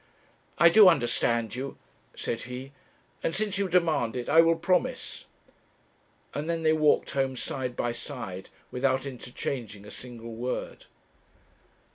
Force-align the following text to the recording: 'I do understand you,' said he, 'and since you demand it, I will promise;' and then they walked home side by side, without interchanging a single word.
'I 0.57 0.69
do 0.69 0.89
understand 0.89 1.53
you,' 1.53 1.77
said 2.15 2.39
he, 2.49 2.71
'and 3.21 3.35
since 3.35 3.59
you 3.59 3.69
demand 3.69 4.15
it, 4.15 4.29
I 4.29 4.41
will 4.41 4.55
promise;' 4.55 5.25
and 6.33 6.49
then 6.49 6.63
they 6.63 6.73
walked 6.73 7.11
home 7.11 7.35
side 7.37 7.75
by 7.75 7.91
side, 7.91 8.49
without 8.71 9.05
interchanging 9.05 9.85
a 9.85 9.91
single 9.91 10.33
word. 10.33 10.87